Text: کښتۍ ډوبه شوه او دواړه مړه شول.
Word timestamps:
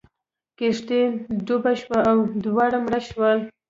کښتۍ 0.57 1.01
ډوبه 1.45 1.71
شوه 1.81 1.99
او 2.09 2.17
دواړه 2.45 2.77
مړه 2.85 2.99
شول. 3.07 3.37